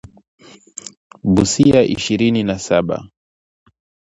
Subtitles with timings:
[1.23, 3.07] Busia ishirini na saba